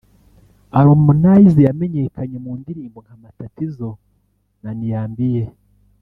Harmonize 0.75 1.59
yamenyekanye 1.67 2.37
mu 2.45 2.51
ndirimbo 2.59 2.97
nka 3.05 3.15
Matatizo 3.21 3.89
na 4.63 4.71
Niambie 4.79 5.45